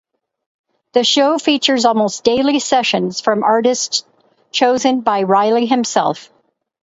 [0.93, 4.03] The show features almost daily sessions from artists
[4.49, 6.31] chosen by Riley himself.